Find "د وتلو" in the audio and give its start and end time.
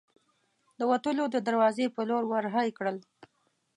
0.79-1.25